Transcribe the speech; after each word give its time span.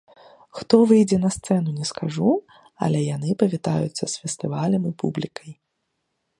Хто 0.59 0.75
выйдзе 0.91 1.17
на 1.25 1.29
сцэну, 1.35 1.69
не 1.81 1.85
скажу, 1.91 2.31
але 2.87 2.99
яны 3.15 3.29
павітаюцца 3.45 4.01
з 4.07 4.13
фестывалем 4.21 4.81
і 4.93 4.99
публікай. 5.05 5.51